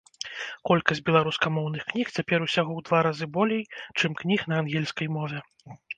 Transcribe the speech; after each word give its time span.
Колькасць 0.67 1.01
беларускамоўных 1.09 1.81
кніг 1.91 2.07
цяпер 2.19 2.39
усяго 2.47 2.71
ў 2.79 2.87
два 2.89 3.03
разы 3.09 3.27
болей, 3.37 3.61
чым 4.01 4.11
кніг 4.23 4.39
на 4.53 4.63
ангельскай 4.63 5.07
мове. 5.21 5.39